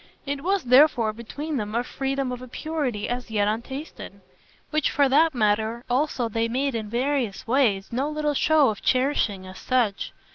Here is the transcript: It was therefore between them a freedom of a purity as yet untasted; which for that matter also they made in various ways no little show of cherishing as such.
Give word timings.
It 0.25 0.43
was 0.43 0.63
therefore 0.63 1.13
between 1.13 1.57
them 1.57 1.75
a 1.75 1.83
freedom 1.83 2.31
of 2.31 2.41
a 2.41 2.47
purity 2.47 3.07
as 3.07 3.29
yet 3.29 3.47
untasted; 3.47 4.19
which 4.71 4.89
for 4.89 5.07
that 5.07 5.35
matter 5.35 5.83
also 5.91 6.27
they 6.27 6.47
made 6.47 6.73
in 6.73 6.89
various 6.89 7.45
ways 7.45 7.89
no 7.91 8.09
little 8.09 8.33
show 8.33 8.69
of 8.69 8.81
cherishing 8.81 9.45
as 9.45 9.59
such. 9.59 10.11